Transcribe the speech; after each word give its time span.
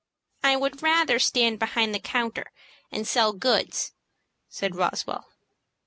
"I 0.43 0.55
would 0.55 0.81
rather 0.81 1.19
stand 1.19 1.59
behind 1.59 1.93
the 1.93 1.99
counter 1.99 2.51
and 2.91 3.07
sell 3.07 3.33
goods," 3.33 3.93
said 4.49 4.75
Roswell. 4.75 5.27